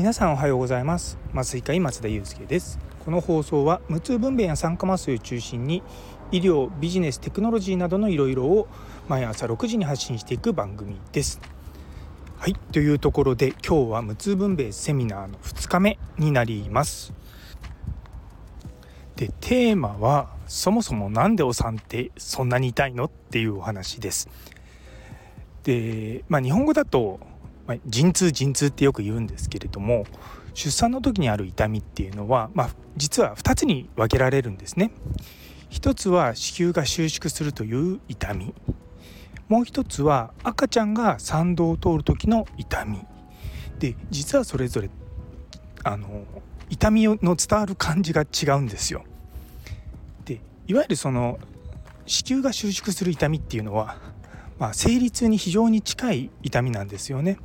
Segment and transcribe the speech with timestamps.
[0.00, 1.18] 皆さんおはようございます。
[1.34, 2.78] 麻酔科医松田祐介です。
[3.04, 5.82] この放送は無痛分娩や酸化麻酔を中心に
[6.32, 8.66] 医療ビジネステクノロジーなどのいろいろを
[9.08, 11.38] 毎朝6時に発信していく番組です。
[12.38, 17.12] はいというところで今日は無痛分娩セミナーの2日目になります。
[19.16, 23.04] でテーマはそもそも何でお産ってそんなに痛いの？
[23.04, 24.30] っていうお話です。
[25.62, 27.20] でまあ日本語だと
[27.70, 30.04] まあ、陣痛陣痛ってよく言うんですけれども
[30.54, 34.90] 出産の時にある痛みっていうのは、まあ、実は2つに分けられるんですね。
[35.68, 38.52] 一つは子宮が収縮するという痛み
[39.48, 43.06] もう一つは赤ちゃんが産道を通る時の痛み
[43.78, 44.90] で実はそれぞれ
[45.84, 46.24] あの
[46.70, 49.04] 痛みの伝わる感じが違うんですよ。
[50.24, 51.38] でいわゆるその
[52.04, 53.96] 子宮が収縮する痛みっていうのは、
[54.58, 57.38] まあ、生理痛に非常に近い痛みなんですよね。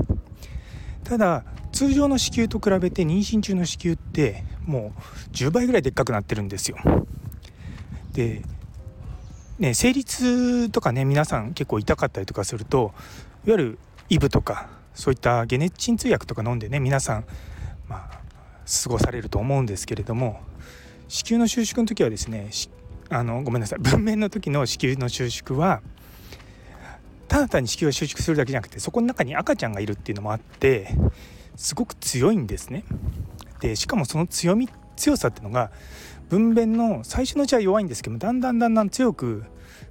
[1.05, 4.99] ただ通常の子宮と比べて妊娠中の子宮ってもう
[5.31, 6.77] 10倍ぐらいでっかくなってるんですよ。
[8.13, 8.41] で
[9.59, 12.93] ね生理痛とかね皆さん結構痛かったりとかすると
[13.45, 17.25] いわゆるイブとかそういった解熱鎮痛薬とか飲んでね皆さん
[17.87, 18.19] まあ
[18.83, 20.41] 過ごされると思うんですけれども
[21.07, 22.49] 子宮の収縮の時はですね
[23.09, 25.81] あのごめんなさい 分娩の時の子宮の収縮は
[27.35, 30.87] ただ単に子宮が収縮するだけじゃなくてそこの中に赤ちゃんがいるっていうのもあって
[31.57, 32.85] すごく強いんですね。
[33.59, 35.69] でしかもその強み強さっていうのが
[36.29, 39.43] 分娩の最初のうちは弱いんですけどだんだんだんだん強く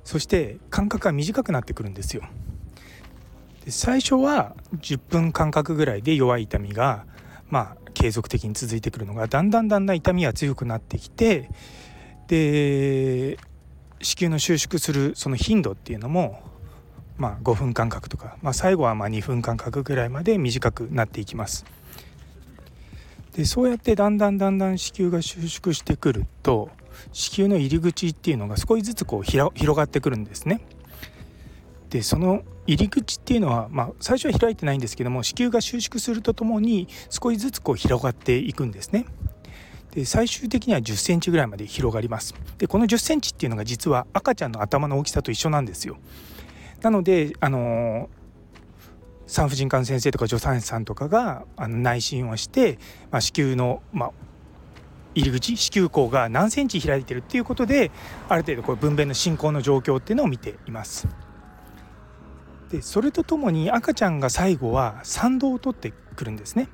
[0.04, 2.22] そして間隔が短くなってくるんですよ。
[3.66, 7.04] で最初は10分間隔ぐらいで弱い痛みが
[7.50, 11.50] まあ継続的に続いてくるのがだんだんだんだん痛みが強くなってきて
[12.26, 13.36] で
[14.00, 16.53] 子宮の収縮するその頻度っていうのも
[17.16, 21.64] まあ、5分間隔とか、まあ、最後はま2分間隔ぐらいまで短くなっていきます。
[23.36, 26.70] でそうやってだんだんだんだん子宮が収縮してくると
[27.12, 30.60] 子宮の入り口っていうのが少しずつこう広がってくるんですね。
[31.90, 39.06] でその入り口っていうのは、まあ、最初は開いてないんですけども子宮が収縮するとともに少しずつこう広がっていくんですね。
[39.92, 42.34] で最終的には1 0センチぐらいまで広がります。
[42.58, 45.98] でこの1 0センチっていうのが実は赤ちゃんの頭の大きさと一緒なんですよ。
[46.84, 48.10] なのであの
[49.26, 52.78] 産婦人科の先生とか助産師さんとかがあの内診をして、
[53.10, 54.10] まあ、子宮の、まあ、
[55.14, 57.90] 入り口子宮口が何センチ開いてるっていうことで
[58.28, 61.08] ある程度こう分娩の進行の状況っていうのを見ています。
[62.68, 66.68] でそれとともに赤ちゃんが最後は産道を取ってくるんですね。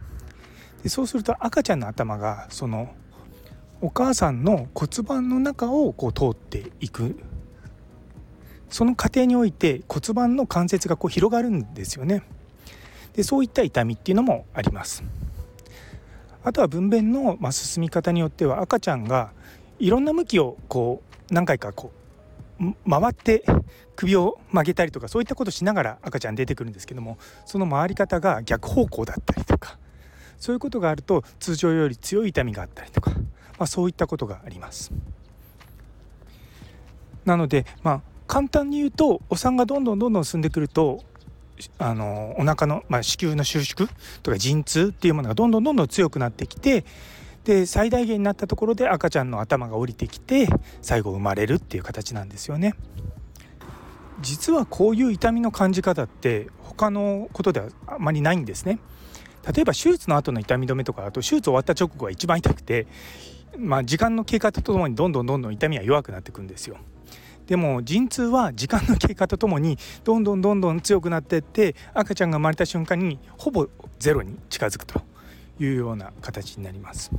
[0.82, 2.94] でそうすると赤ちゃんの頭がその
[3.80, 7.16] お母さんの骨盤の中をこう通っていく
[8.70, 12.22] その過程において骨盤の関節がこう広がるんですよね
[13.14, 15.02] でそういった痛みっていうのもあります
[16.42, 19.32] あとは分娩の、ま進み方によっては赤ちゃんが
[19.78, 21.92] いろんな向きをこう何回かこ
[22.60, 23.44] う回って
[23.96, 29.78] 首を曲げたりとかそういったことしながら赤ちゃん出てくるんですけどもその回り方が逆方向だったりとか
[30.38, 34.90] そういうことがあると通常より強い痛みがあったりとか、まあ、そういったことがあります。
[37.26, 41.02] なので、まあ、簡単に言うとお産がどんどんどんどん進んでくると
[41.78, 43.88] あのお腹の、まあ、子宮の収縮
[44.22, 46.84] とか陣痛っていうものがどんどんどんどん強くなってきて
[47.42, 50.48] で最大限になったところで赤ちゃんの頭が降りてきて
[50.80, 52.76] 最後生まれるっていう形なんですよね。
[54.20, 58.78] 実はこういう痛みの感じ方って他のことではあまりないんですね。
[59.52, 62.86] 例えば手術の後の痛み止めとかあと手術終わった直後が一番痛くて、
[63.58, 66.76] まあ、時間の経過とともにどんどんどんどん痛みは弱くなっていくんですよ。
[67.50, 73.66] でも陣痛は時間の経過とともにどんどんどんどん強くなっていって赤ちゃんが生まれた瞬間にほぼ
[73.98, 75.02] ゼロに近づくと
[75.58, 77.10] いうような形になります。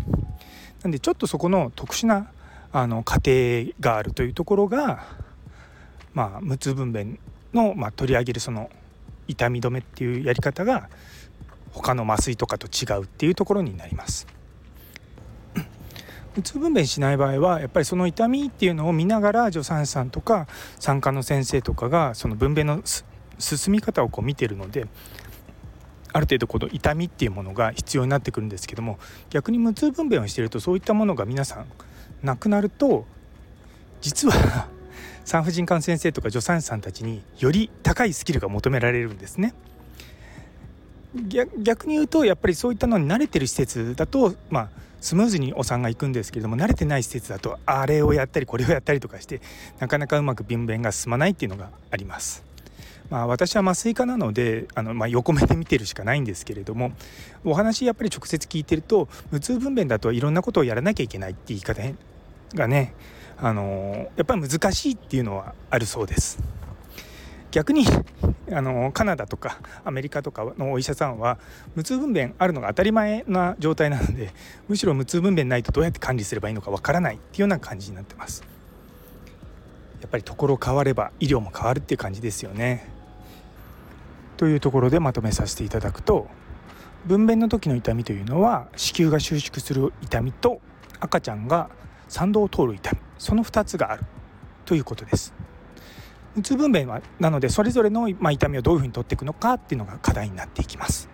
[0.84, 2.32] なんでちょっとそこの特殊な
[2.72, 5.04] あの過程があるというところが、
[6.14, 7.18] まあ、無痛分娩
[7.54, 8.70] の、まあ、取り上げるその
[9.28, 10.88] 痛み止めっていうやり方が
[11.74, 14.26] 他の麻酔とかと違うっていうところになります。
[16.38, 20.48] うつ分娩しない場合はやっぱりその痛みっていうのを見ながら助産師さんとか
[20.80, 22.82] 産科の先生とかがその分娩の
[23.38, 24.88] 進み方をこう見てるので
[26.14, 29.00] ある程度この痛みっていうものが必要になってくるんですけども
[29.30, 31.66] 逆に無痛分娩をしているとそういったものが皆さん
[32.24, 33.06] なくなると
[34.02, 34.68] 実は
[35.24, 39.54] 産婦人科の先生とか助産師さんたちにより高いスキルが求められるんですね。
[41.14, 44.70] 逆に言うとやっぱりそういったのに慣れてる施設だとまあ
[45.02, 49.42] スムーズにお産が行くんですけれども慣れてない施設だとあれをやったりこれをやったりとかして
[49.80, 52.44] なかなかうまく分娩が進まないっていうのがあります。
[53.10, 56.94] まあ、私は麻酔科なのであの、まあ、横目で見てるしかないんですけれども
[57.44, 61.82] お話やっぱり直接聞いてると無痛分娩だといろんなことをやらなきゃいけないって言い方
[62.54, 62.94] がね
[63.38, 66.40] あのやっぱり難しいっていうのはあるそうです。
[67.52, 67.86] 逆に
[68.52, 71.38] あのカナダとかアメリカとかのお医者さんは
[71.76, 74.34] 無痛分娩あるのが当たり前な状態なので
[74.68, 78.44] むしろ無痛分娩ないとどうやって管理すればいいのかわからないっていうような感じになってます。
[80.02, 82.90] やっぱりところ変われば医療も変わるっていう感じですよね。
[84.38, 86.28] というところでまとめさせていただくと
[87.06, 90.60] 分娩の時の痛みというのは子宮が収縮する痛みと
[91.00, 91.70] 赤ちゃんが
[92.08, 94.04] 産道を通る痛みその2つがある
[94.66, 95.34] ということです。
[96.36, 101.10] 無痛分娩はなのでそれぞれの、まあ、痛みをどういうふうに取っていくのかっていうのが課題になっていきます。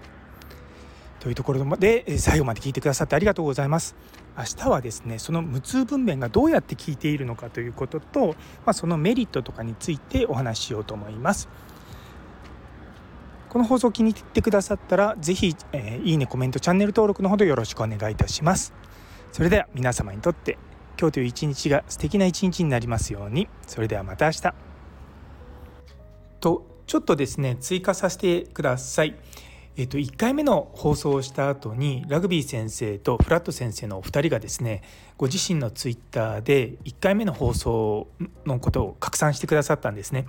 [1.20, 3.96] というところで最後まで聞いてくださってありがとうございます。
[4.38, 8.36] 明日はですねその無痛分娩がどうやって効いているのかということと、ま
[8.68, 11.50] あ、そのメリットとかについてお話ししようと思います。
[13.50, 18.74] この放送気に入ってくださったら是非、えー、いいねコメントチャンネル登録のほどよろしくお願いいたします。
[19.32, 20.58] それでは皆様にとって
[21.00, 23.48] 今日という一日が素敵な一日になりますように。
[23.66, 24.67] それではまた明日。
[26.40, 29.16] とちょっとですね追加させてください。
[29.76, 34.82] えっと、1回目の放送をした後にラグビー先生とフラット先生のお二人がですね
[35.18, 38.08] ご自身のツイッターで1回目の放送
[38.48, 40.26] のことを拡散してくださったんですね。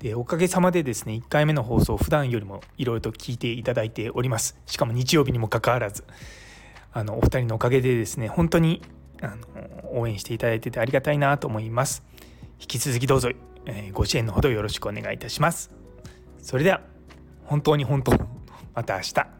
[0.00, 6.04] でおかげさまでですね1回目の放送普段よりもいろいろと聞いていただいておりますしかも日曜日にもかかわらず
[6.92, 8.82] あのお二人のおかげでですね本当に
[9.22, 12.02] あの応援していただいててありがたいなと思います
[12.60, 13.30] 引き続きどうぞ、
[13.66, 15.70] えー、ご支援のほどよろしくお願いいたします。
[16.38, 16.80] それでは
[17.44, 18.12] 本当に本当
[18.74, 19.33] また明日。